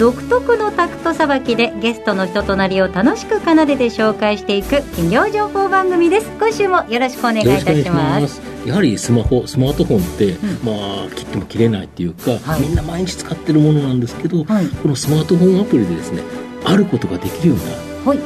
[0.00, 6.30] 独特のタクトさばきでゲストの人となりを楽しく奏でて紹介していく企業情報番組です。
[6.38, 8.40] 今週もよろしくお願いいたします。
[8.64, 16.22] やはりスマホスマートフォンって、うん、まあ切っても切れないっていうか、はい、みんな毎日使ってるものなんですけど、はい、このスマートフォンアプリでですね
[16.64, 18.18] あることができるような、はい、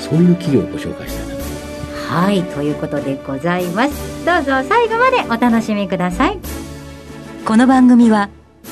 [0.00, 1.40] そういう企業をご紹介したいなと。
[2.12, 2.42] はい。
[2.42, 4.26] ということでございます。
[4.26, 6.40] どうぞ最後までお楽しみください。
[7.44, 8.30] この番組は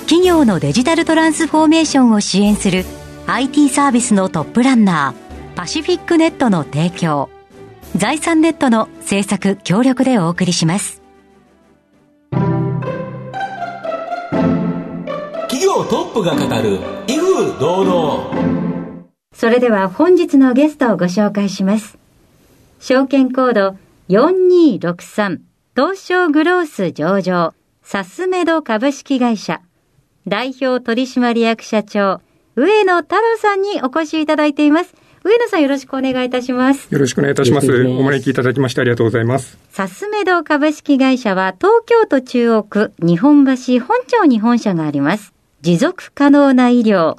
[0.08, 2.86] 企業のデジタルトランスフォーメーションを支援する
[3.26, 7.28] IT サービスのトップランナーパシフィックネットの提供。
[7.94, 11.02] 財産ネットの制作協力でお送りします。
[15.50, 19.04] 企業トップが語る威風堂々。
[19.34, 21.98] それでは本日のゲストをご紹介します。
[22.80, 23.76] 証券コード
[24.08, 25.40] 4263
[25.76, 29.60] 東証グロース上場サスメド株式会社
[30.28, 32.20] 代表取締役社長、
[32.56, 34.94] 上野太郎さんにお越しいただいています。
[35.24, 36.92] 上野さんよろしくお願いいたします。
[36.92, 37.86] よろしくお願いいたします。
[37.86, 39.58] お招きいただきましてありがとうございます。
[39.70, 45.32] サスメド株式会社は東京都中央区日本橋本町に本社があります。
[45.60, 47.16] 持続可能な医療、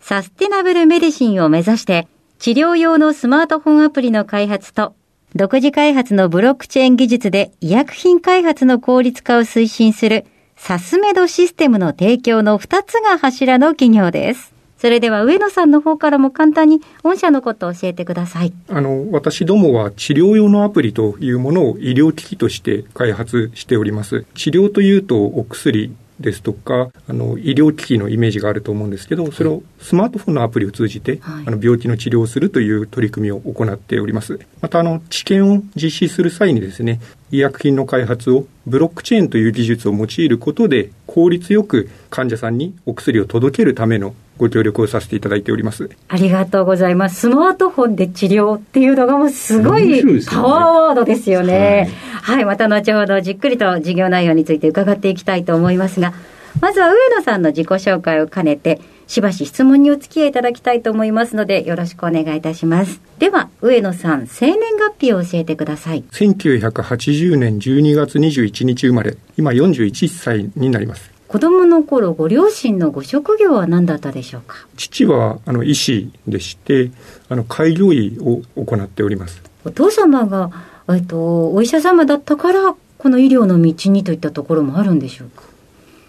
[0.00, 2.06] サステナブルメディシンを目指して
[2.38, 4.94] 治療用のスマートフォンアプリの開発と
[5.34, 10.24] 独自開発のブロックチェーン技術で医薬品開発の効率化を推進する
[10.56, 14.52] サスメドシステムの提供の2つが柱の企業です。
[14.78, 18.52] それでは上野さんの方からも簡単に御社のことを教えてください。
[18.68, 24.26] あの、私どもは治療用のアプリというものを医療機器として開発しております。
[24.34, 34.40] 治療というとお薬ですとか、あの、医療機器のイメージがあると思うんですけど、それをスマートフォンのアプリを通じて、はい、あの、病気の治療をするという取り組みを行っております。
[34.60, 37.00] また、あの、治験を実施する際にですね、
[37.30, 45.90] 医薬品の開発をブロックチェーンという技術を用いることで、効率よく患者さんにお薬を届けるためのご協力をさせていただいております。
[46.08, 47.20] ありがとうございます。
[47.20, 51.90] スマートフォンで治療っていうのがもうすごいパワーワードですよね。
[52.26, 56.12] はい、はい、また後ほどじっくりと事業内容について伺っていきたいと思いますが、
[56.60, 63.00] まずは上野さんの自己紹介を兼ねて、しばし質問にお付き合いいただきたいと思いますので、よろしくお願いいたします。
[63.20, 66.02] では、上野さん、生年月日を教えてください。
[66.10, 71.12] 1980年12月21日生まれ、今41歳になります。
[71.28, 74.66] 子供の頃、ご両親のご職業は何だったでしょうか？
[74.76, 76.90] 父は、あの、医師でして、
[77.28, 79.40] あの、開業医を行っております。
[79.64, 80.50] お父様が、
[80.88, 85.42] えっと、お医者様だったから、この医療の道にといったところもあるんでしょうか？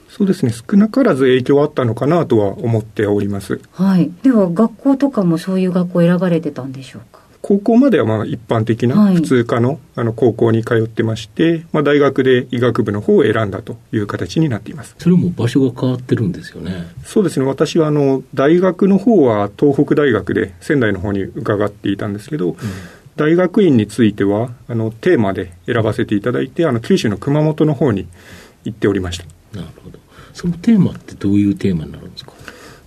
[0.10, 0.52] そうですね。
[0.52, 3.60] 少なからず影響はあったのかなとは思っております。
[3.72, 4.12] はい。
[4.24, 7.20] では学校とかもそういう学校選ばれてたんでしょうか？
[7.42, 14.96] 高校まではまあ一般的な普通科のあの高校に通ってまして、まあ、大学で医学部の方を選んだという形になっています。
[14.98, 16.88] それも場所が変わってるんですよね。
[17.06, 17.46] そうですね。
[17.46, 22.58] 私はあの大学の方は東北大学で仙台の方に伺っていたんですけど、うん
[23.18, 28.08] 大学院についてはあのテーマで選ばせていただいてあの九州の熊本の方に
[28.64, 29.26] 行っておりました。
[29.60, 30.00] なるほど。
[30.34, 32.32] そのテーマってどういうテーマになるんですか？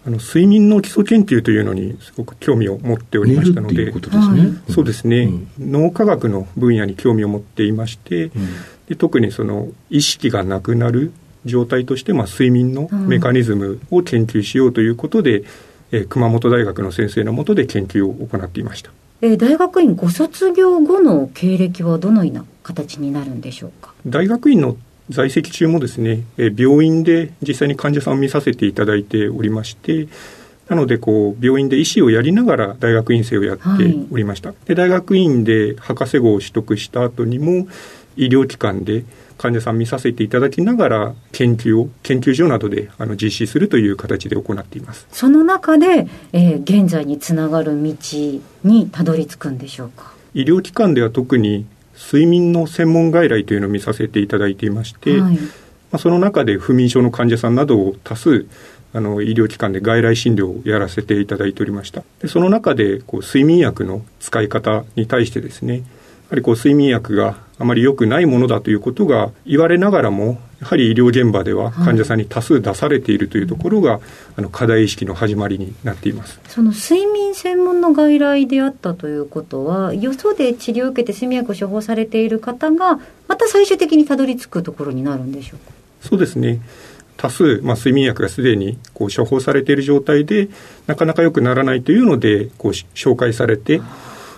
[0.06, 8.32] あの睡眠の基礎研究というのにすごく興味を持っておりましたので、うですね、そうですね、うん、脳科学の分野に興味を持っていまして、うん、
[8.88, 11.12] で特にその意識がなくなる
[11.44, 15.46] 状態として、まあ、睡眠のメカニズムを研究しようということで、うん、
[15.92, 18.90] えー、熊本大学の先生のもとで研究を行っていました。
[19.22, 23.92] えー、大学院ご卒業後の経歴はどのような形になるんでしょうか？
[24.06, 24.76] 大学院の
[25.10, 30.08] 在籍中もですね、え病院で実際に患者さんを見させていただいておりまして、
[30.69, 33.62] なのでこう病院で医師をやりながら大学院生をやって
[34.12, 37.67] おりました、はい、で大学院で博士号を取得した後にも
[38.17, 39.05] 医療機関で
[39.40, 45.06] 患者さん見させていただきながら研究を研究所などであの実施するという形で行っています。
[45.10, 47.94] その中で、えー、現在につながる道
[48.64, 50.12] にたどり着くんでしょうか？
[50.34, 51.64] 医療機関では特に
[51.94, 55.40] 睡眠の専門外来というのを見させていただいていまして、はい、ま
[55.93, 58.46] あ、その中で不眠症の患者さんなどを多数
[58.93, 62.02] あの医療機関で外来診療をやらせていただいておりました。
[62.20, 65.82] でその中でこう睡眠薬の使い方に対してですねや
[66.31, 74.00] はりこう睡眠薬があまり良くないものだということが言われながらも、やはり医療現場では患者さんに多数出されているというところが、はい、
[74.38, 76.40] あの課題意識の始まりになっています。
[76.48, 82.98] その睡眠専門の外来であったということは、よそで治療を受けて睡眠薬を処方されている方が、
[83.28, 85.72] また最終的にたどり着くところになるんでしょうか？
[86.00, 86.60] そうですね。
[87.18, 90.48] 多数、まあ、睡眠薬がすでにこう処方されている状態で、
[90.86, 93.82] なかなか良くならないというので、こう紹介されて、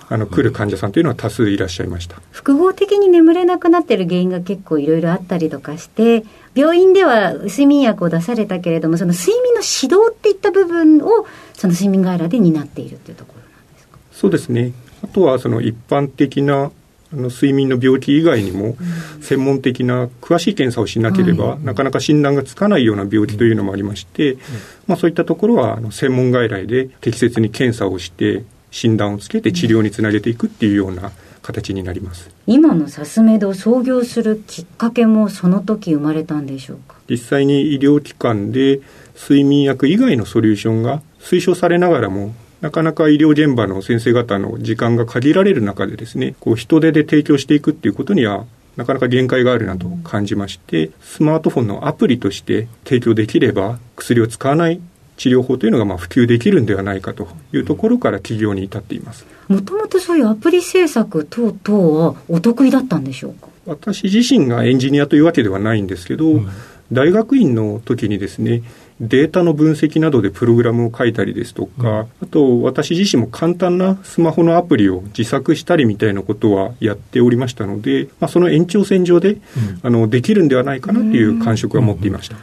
[0.09, 2.21] あの来る患者さんというのは多数いらっしゃいました。
[2.31, 13.99] 複合的に眠れなくなっている原因が結構いろいろあったりとかして病院では睡眠薬を出されたけれどもその睡眠の指導っていった部分をその睡眠外来で担っているというところなんですか？
[14.13, 14.73] そうですね。
[15.03, 16.71] あとはその一般的な
[17.13, 18.75] あの睡眠の病気以外にも、
[19.21, 24.39] 専門的な詳しい検査をしなければ、なかなか診断がつかないような病気というのもありまして、
[24.87, 32.31] まあ、そういったところはあの専門外来で適切に検査をして、診断をつけて治療につなげていくっていうような形になります。
[32.47, 36.97] 今のサスメドを創業するきっかけもその時生まれたんでしょうか？
[37.09, 38.81] 実際に医療機関で
[39.15, 48.47] 睡眠薬以外のソリューションが推奨されながらもなかなか医療現場の先生方の時間が限られる中でですねこう人手で提供していくっていうことには
[48.77, 54.81] なかなか限界があるなと感じまして、スマートフォンのアプリとして提供できれば薬を使わない
[55.23, 59.25] 治療法というのがまあ普及できるんではないかというところから起業に至っています。
[59.47, 63.47] もともとそういうアプリ制作等々はお得意だったんでしょうか？
[63.67, 66.49] 私自身がエンジニアというわけではないんですけど、うん、
[66.91, 68.63] 大学院の時にですね
[69.01, 79.41] データの分析などでプログラムを書いたりですとか、うん、あと私自身も簡単なスマホのアプリを自作したりみたいなことはやっておりましたので、まあ、その延長線上で、うん、
[79.83, 82.37] あのできるんではないかなという感触は持っていました、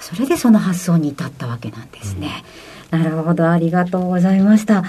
[0.00, 2.44] それでその発想に至ったわけなんですね、
[2.90, 4.84] なるほどありがとうございました。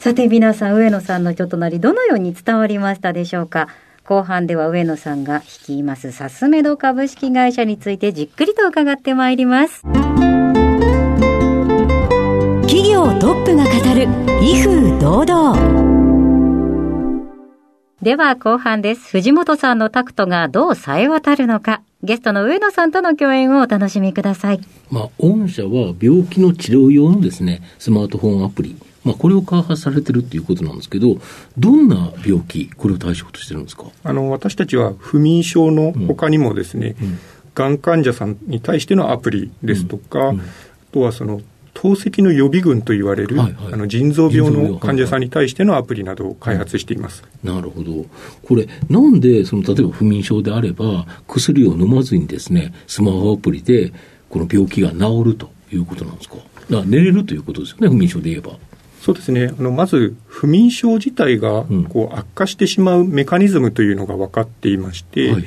[0.00, 3.68] さて皆さん上野さんのちょっとなりどのように伝わりましたでしょうか？
[4.04, 9.84] 後半では上野さんが率いますサスメド株式会社についてじっくりと伺ってまいります。
[13.02, 14.06] トップが語る
[14.42, 15.82] 威風堂々。
[18.00, 19.10] では後半です。
[19.10, 21.82] 藤本さんのタクトがどう冴え渡るのか。
[22.02, 24.60] ゲストの上野さんとの共演をお楽しみください。
[24.90, 31.18] まあ、御社は病気の治療用のですね、スマートフォンアプリ、まあ、これを開発されてるっていうことなんですけど、
[31.58, 33.84] どんな病気、これを対象としてるんですか？
[34.04, 37.08] あの私たちは不眠症のほかにもですね、うん。
[37.08, 37.18] うん、
[37.54, 40.44] がん患者さんに対してのアプリですとか、うん、あ
[40.92, 41.40] とはその
[41.74, 48.06] 透析の予備軍と言われる、はいはい、あの腎臓病の患者さんに対してのアプリなどを開発しています、なるほど、
[48.42, 53.92] これ、なんでその例えば不眠症であれば、薬を飲まずにですねスマホアプリで
[54.28, 56.36] この病気が治るということなんですか、
[56.70, 58.52] だ寝れるということですよね、不眠症で言えば。
[59.00, 59.52] そうですね。
[59.58, 65.44] あのまず、不眠症自体がこう悪化してしまうメカニズムというのが分かっていまして、はい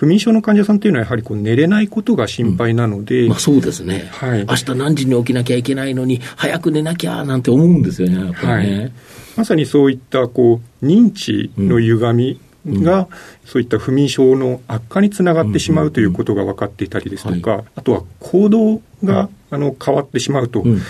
[0.00, 8.32] 不眠症の患者さんというのは、やはりこう寝れないことが心配なので、うん、まあ、そうですね、はい、明日何時に起きなきゃいけないのに、早く寝なきゃなんて思うんですよね、ね。
[8.32, 8.92] はい、
[9.36, 12.40] まさにそういったこう認知の歪み
[12.82, 13.08] が、
[13.44, 20.80] そういった不眠症の悪化につながってしまうということが分かっていたりですとか、あとは行動があの変わってしまうと、うんうん、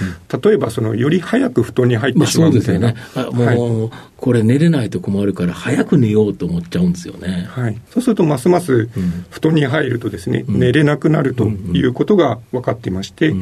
[0.42, 8.86] 例えばそのより早く布団に入ってしまうみたいな、まあ、もう、はい、これ寝れないと困るから早く寝ようと思っちゃうんですよね、はい、そうするとますます
[9.30, 13.40] 布団に入るとですね、うん、寝れなくなるということが分かっていまして、うん、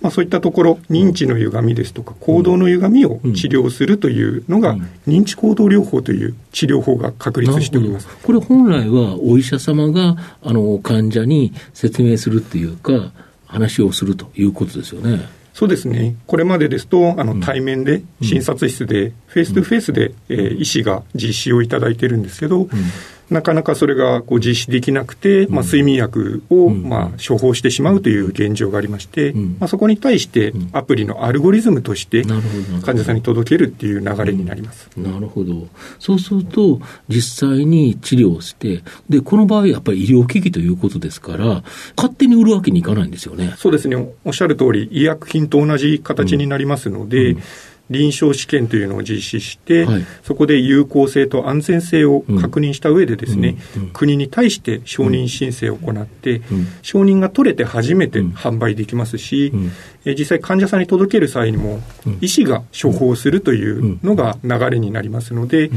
[0.00, 4.76] まあ、そういったところ認知の歪みですとか行動の歪みを治療するというのが、
[5.06, 8.08] 認知行動療法という治療法が確立しております。
[8.22, 13.12] これ本来はお医者様があの患者に説明するっていうか
[13.50, 15.28] 話をするということですよね。
[15.52, 16.16] そうですね。
[16.26, 22.68] これまでですと、あの、対面で、診察室で、フェイス2フェイスで、えー、医師が実施をいただいてるんですけど、
[23.30, 32.24] なかなかそれがこう実施できなくて、まあ、睡眠薬をまあ処方してしまうという現状がありまして、まあ、そこに対してアプリのアルゴリズムとして
[32.84, 34.90] 患者さんに届けるっていう流れになります。
[34.96, 35.68] なるほど。
[35.98, 41.62] そうすると、実際に治療して、で、この場合やっぱり医療機器ということですから、
[41.96, 43.54] 勝手に売るわけにいかないんですよね。
[43.56, 43.96] そうですね。
[44.24, 47.42] おっしゃる通り、医薬品と同じ形になりますので、うんうん
[47.90, 53.82] 臨床試験というのを実施して、はい、そこで有効性と安全性を確認した上でですね、うん。
[53.82, 59.52] うん、国に対して承認申請を行って、うん、承認が取れて初めて販売できますし、
[60.04, 61.80] え実際患者さんに届ける際にも、
[62.20, 65.70] 医師が処方するというのが流れになりますので、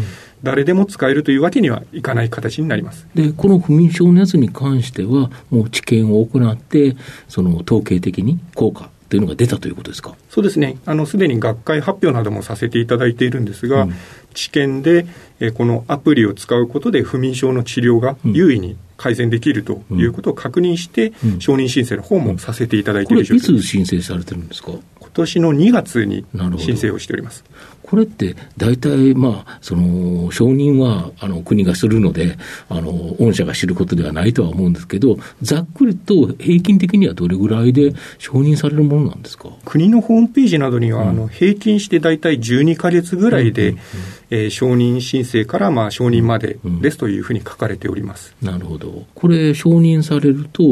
[0.44, 3.08] 誰でも使えるというわけにはいかない形になります。
[3.16, 6.96] でこの不眠症のやつに関しては、もう治験を行って、
[7.28, 10.16] その統計的に効果というのが出たということですか？
[10.30, 13.94] そうですね、あのすでに学会発表などもさせていただいているんですが、うん、
[14.34, 15.06] 治験で、
[15.40, 24.72] えこのアプリを使うことで、不眠症の治療が優位に改善できるということを確認して、うん、承認申請の方もさせていただいている状況です、これ、いつ申請されてるんですか？
[25.00, 26.26] 今年の2月に
[26.58, 27.44] 申請をしております。
[27.94, 39.50] これって大体、まあ、その承認はあの国がするのであの、御社が知ることではないとは思うんですけど、ざっくりと平均的にはどれぐらいで承認されるものなんですか？
[39.64, 43.84] 国のホームページなどには、うん、あの平均して大体12か月ぐらいで、うんうんうん。
[44.36, 50.64] えー、承認申請からまあ承認までですというふうに書かれております、うん、なるほど、これ、承認されると、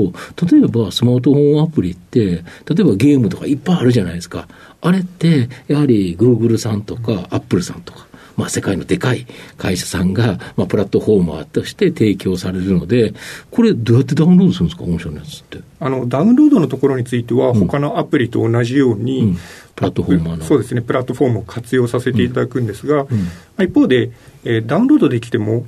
[0.50, 2.34] 例えばスマートフォンアプリって、例
[2.80, 4.48] えばゲームとかいっぱいあるじゃないですか、
[4.82, 8.08] あれって、やはりグーグルさんとか、アップルさんとか、
[8.38, 13.14] まあ、世界のでかい会社さんが、まあ、プラットフォーマーとして提供されるので、
[13.52, 15.60] これ、どうやってダウンロードするんですか、御社のやつって？
[15.80, 19.28] あのダウンロードのところについては、他のアプリと同じように、うん。
[19.28, 19.38] うん、
[19.76, 20.46] プラットフォーマーの。
[20.46, 23.06] そうですね、プラットフォームを活用させていただくんですが、
[23.60, 24.12] うん、一方で、
[24.46, 25.66] えー、ダウンロードできても、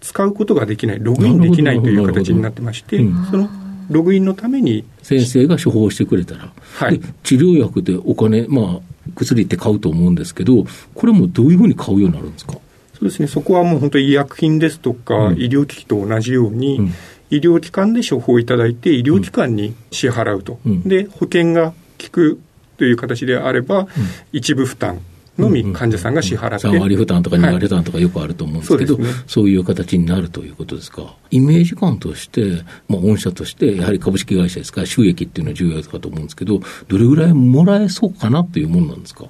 [0.00, 2.98] 使うことができない、ログインできないという形になってまして、
[3.30, 3.48] その
[3.90, 10.64] ログインのために先生が処方してくれたら、はい、治療薬でお金、まあ、薬って買うと思うんですけど、
[10.94, 12.54] これもどういうふうに買うようになるんですか？
[12.94, 16.86] そうですね、そこはもう本当に医薬品ですとか、うん、医療機器と同じように、うん、
[17.30, 22.40] 医療機関で処方いただいて、医療機関に支払うと、うん、で保険が効く
[22.76, 23.88] という形であれば、
[24.32, 25.00] 一部負担
[25.38, 31.14] のみ患者さんが支払って、3割負担とか2割負担とかよくあると思うんですけど、はい、そうね、そういう形になるということですか。
[31.30, 39.24] イメージ感として、まあ、御社として、やはり株式会社ですから、収益っていうのは重要かと思うんですけど、どれぐらいもらえそうかなというものなんですか？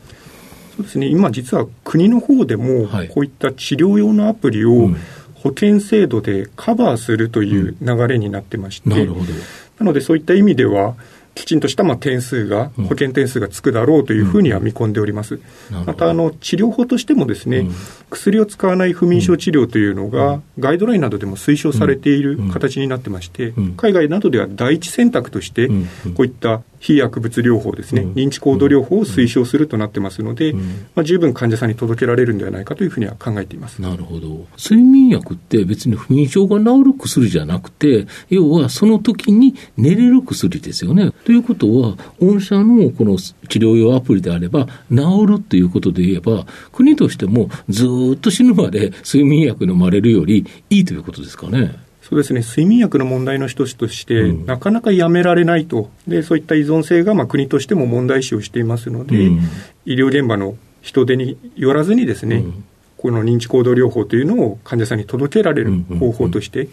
[0.76, 4.90] そうですね、今実は国の方でも、こういった治療用のアプリを
[5.34, 10.94] 保険制度でカバーするという流れになってまして、ななのでそういった意味では、
[11.34, 15.40] きちんとしたまあ点数が、保険点数がつくだろうというふうには見込んでおります。
[15.86, 17.66] またあの治療法としてもですね、
[18.10, 30.52] 薬を使わない不眠症治療というのが、ガイドラインなどでも推奨されている形になってまして、海外などでは第一選択として、こういった非薬物療法ですね、認知行動療法を推奨するとなってますので、
[30.94, 33.80] まあ、十分患者さんに届けられるんではないかというふうには考えています。
[33.80, 41.12] なるほど、睡眠薬って別に不眠症が治る薬じゃなくて、要はその時に寝れる薬ですよね。
[41.24, 51.82] ということは、御社のこの治療用アプリであれば、治るということで言えば、国としてもずっと死ぬまで睡眠薬飲まれるよりいいということですかね。
[52.06, 59.40] そうですね、睡眠薬の問題の一つとして、うん、なかなかやめられないと、でそういった依存性がまあ国としても問題視をしていますので、うん、
[59.87, 62.64] 医療現場の人手によらずにですね、うん、
[62.99, 66.68] この認知行動療法というのを患者さんに届けられる方法として、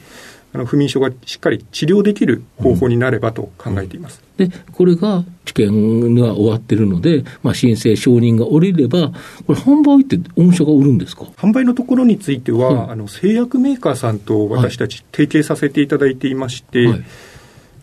[0.53, 4.22] あの不眠症がしっかり治療できる方法になればと考えています。
[4.36, 9.12] で、これが治験が終わってるので、まあ、申請、承認が下りれば、
[9.48, 11.24] これ、販売って御社が売るんですか？
[11.38, 17.03] 販売のところについては、はい、あの製薬メーカーさんと私たち提携させていただいていまして、はい、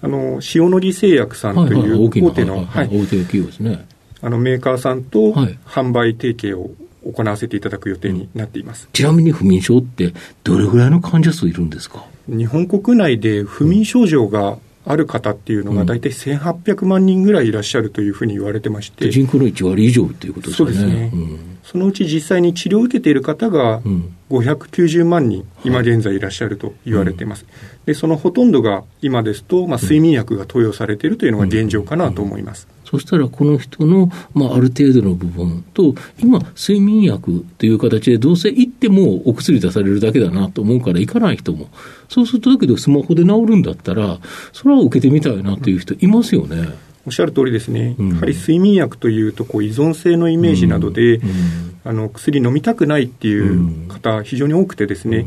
[0.03, 3.87] あの塩野義製薬さんという大手の、大手企業ですね。
[4.21, 5.33] あのメーカーさんと
[5.65, 6.73] 販売提携を
[7.11, 10.13] 行わせていただく予定になっています、ちなみに不眠症って、
[10.45, 12.05] どれぐらいの患者数いるんですか？
[12.29, 20.71] 日本国内で不眠症状がある方っていうのが、大体1800万人ぐらいいらっしゃるというふうに言われてまして、人口の1割以上ということですね。
[20.71, 23.83] そうですね、うん、そのうち実際に治療を受けている方が
[24.31, 27.45] 590万人、今現在いらっしゃると言われています。
[27.85, 32.69] でそのほとんどが今ですと、まあ、睡眠薬が投与されているというのが現状かなと思います。
[32.91, 41.69] そしたらこの人の、まあ、ある程度の部分と、今、睡眠薬という形で、どうせ行ってもお薬出されるだけだなと思うから、行かない人も、
[42.09, 44.19] そうすると、だけどスマホで治るんだったら、
[44.55, 46.69] それは受けてみたいなという人、いますよね。
[47.05, 51.29] おっしゃる通りですね、うん、やはり睡眠薬というと依存性のイメージなどで、うん。
[51.29, 55.27] うん、あの薬飲みたくないっていう方、非常に多くてですね、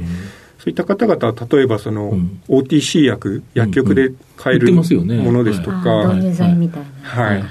[0.62, 4.84] そういった方々は例えばその、うん、OTC 薬、薬局で買えるも
[5.32, 5.90] のですとか、
[7.02, 7.42] はい、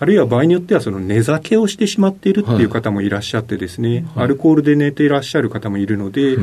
[0.00, 6.42] あるいは場合によってはその寝酒をしてしまっているっていう方もいらっしゃってですね、アルコールで寝ていらっしゃる方もいるので、ま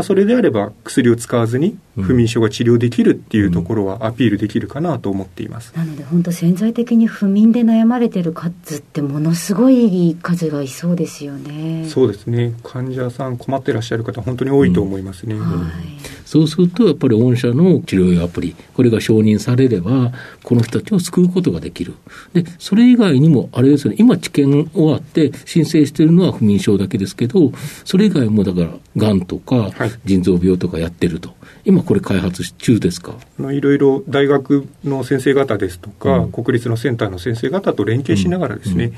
[0.00, 11.86] あ、それであれば薬を使わずに不眠症が治療できるっていうところはアピールできるかなと思っています、なので本当潜在的に不眠で悩まれてる数ってものすごい数がいそうですよね。
[11.88, 12.54] そうですね。
[12.62, 15.72] 患者さん困ってらっしゃる方本当に多いと思いますね、うんはい、
[16.24, 21.94] そうするとやっぱり御社の治療アプリこれが承認されればこの人たちを救うことができる。
[22.32, 23.96] でそれ以外にもあれですよね。
[23.98, 27.52] 今治験終わって申請しているのは不眠症だけですけど
[27.84, 31.30] それ以外もだからがんとか、はい腎臓病とかやってると。
[31.64, 33.14] 今これ開発中ですか？
[33.38, 38.96] いろいろ大学の先生方ですとか、うん、国立のセンターの先生方と連携しながらですね、うんうん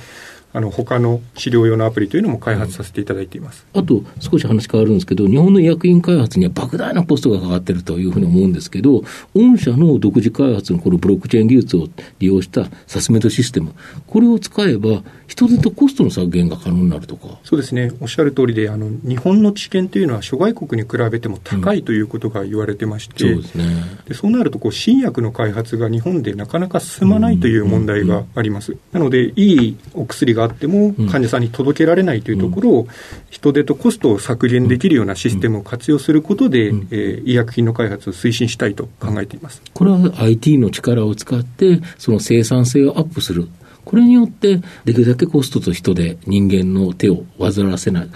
[0.52, 9.02] あの他の治療用のアプリというのも開発させていただいています、あと、少し話変わるんですけど、日本の医薬品開発には莫大なコストがかかっているというふうに思うんですけど、
[9.34, 13.74] 御社の独自開発のこのブロックチェーン技術を利用したサスメドシステム、
[14.06, 17.38] これを使えば、人手とコストの削減が可能になるとか。
[17.42, 23.64] そうですね、おっしゃる通りで、あの日本の知見というのは諸外国に比べても高いということが言われてまして、うん、そうですね、
[24.08, 28.76] でそうなるとこう、新薬の開発が日本でなかなか進まないという問題があります。
[28.92, 32.88] なので、いいお薬があっても、患者さんに届けられないというところを、
[33.30, 39.62] 人手とコストを削減できるようなシステムを活用することで、えー、医薬品の開発を推進したいと考えています。
[39.74, 43.48] これは IT の力を使って、その生産性をアップする。
[43.84, 48.08] これによって、できるだけコストと人で人間の手を煩わせない、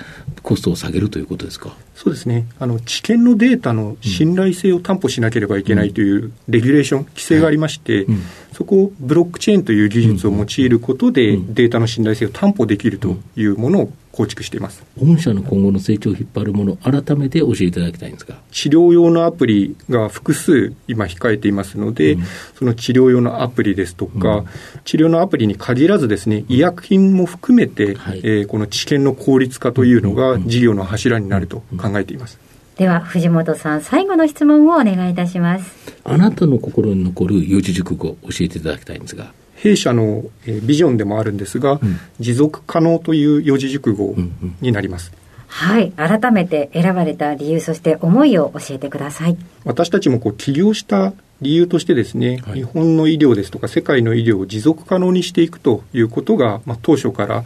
[0.43, 1.77] コストを下げるということですか？
[1.95, 2.47] そうですね。
[2.59, 14.83] あの、知見のデータの信頼性を担保しなければいけないというレギュレーション、規制がありまして、うん、そこをブロックチェーンという技術を用いることで、データの信頼性を担保できるというものを構築しています。
[14.99, 18.37] 御社の今後の成長を引っ張るもの、改めて教えていただきたいんですが。
[18.51, 22.23] 治療用のアプリが複数今控えていますので、うん、
[22.59, 24.47] その治療用のアプリですとか、うん、
[24.85, 32.39] 治療のアプリに限らずですね、医薬品も含めて、はい、えー、この治験の効率化というのが事業の柱になると考えています。
[32.77, 40.25] では藤本さん最後の質問をお願いいたしますあなたの心に残る四字熟語教えていただきたいんですが弊社の
[40.63, 44.15] ビジョンでもあるんですが、うん、持続可能という四字熟語
[44.61, 45.73] になります、うんうん。
[45.73, 45.93] はい。
[45.93, 49.37] 改めて選ばれた理由そして思いを教えてください。
[49.65, 57.45] 私たちもこう起業した理由としてですね、はい、日本の医療ですとか世界の医療を持続可能にしていくということが、まあ、当初から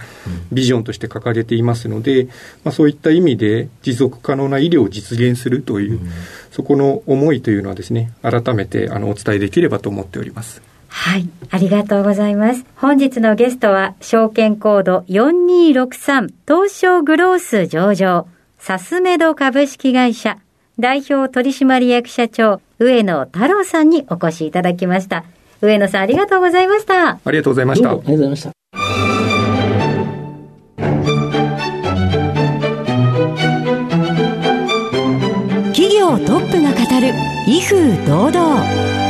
[0.52, 2.34] ビジョンとして掲げていますので、うん、ま
[2.66, 6.10] あ、そういった意味で持続可能な医療を実現するという、うん、
[6.52, 10.62] そこの思いというのはですね改めてあのお伝えできればと思っております。
[10.90, 11.28] はい。
[11.50, 12.66] ありがとうございます。
[12.76, 18.26] 本日のゲストは、証券コード4263東証グロース上場、
[18.58, 20.38] サスメド株式会社、
[20.78, 25.24] 代表取締役社長、上野太郎さんにお越しいただきました。
[25.62, 27.18] 上野さんありがとうございました。
[27.24, 27.90] ありがとうございました。
[27.90, 28.50] ありがとうございました。
[35.72, 37.14] 企業トップが語る、
[37.46, 39.09] 威風堂々。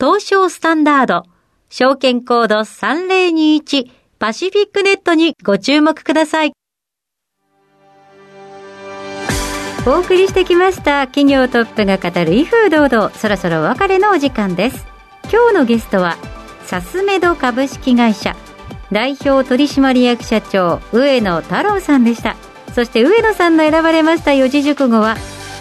[0.00, 1.24] 東証スタンダード、
[1.68, 6.52] 証券コード3021パシフィックネットにご注目ください。
[9.86, 14.86] お送りしてきました企業トップが語る威風堂々そろそろお別れのお時間です
[15.32, 16.18] 今日のゲストは
[16.64, 18.36] サスメド株式会社
[18.92, 22.36] 代表取締役社長上野太郎さんでした
[22.74, 25.16] そして上野さんの選ばれました四字熟語は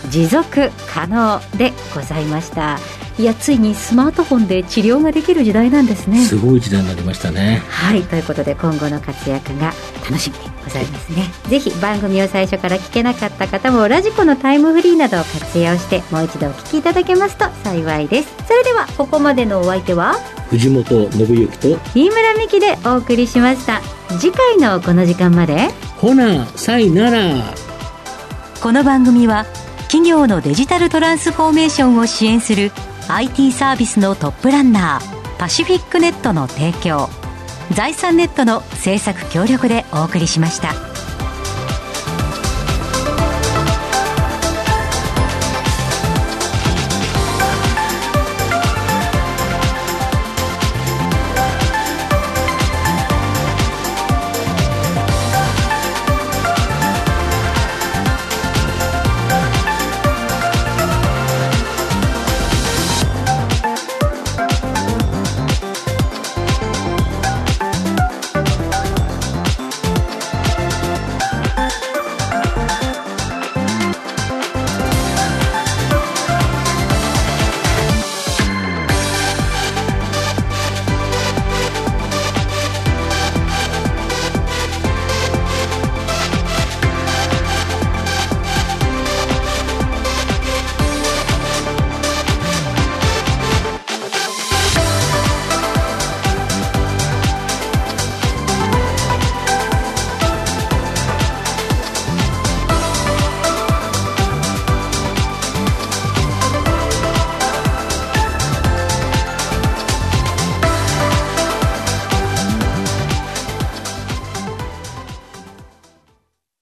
[0.09, 2.79] 持続可能でございました。
[3.19, 6.23] いやついにスマートフォンで治療ができる時代なんですね。
[6.23, 7.61] すごい時代になりましたね。
[7.67, 9.73] はいということで今後の活躍が
[10.09, 11.29] 楽しみでございますね。
[11.49, 18.33] ぜひ番組を最初から聞けなかった方もラジコのタイムフリーなどを活用してもう一度お聞きいただけますと幸いです。
[18.47, 20.13] それではここまでのお相手は
[20.49, 23.81] 藤本信之と飯村美希でお送りしました。
[24.17, 25.67] 次回のこの時間まで。
[25.97, 27.53] ほなさいなら。
[28.61, 29.45] この番組は
[29.89, 32.71] 企業のデジタルトランスフォーメーションを支援する
[33.07, 37.09] IT サービスのトップランナーパシフィックネットの提供
[37.71, 40.88] 財産ネットの政策協力でお送りしました。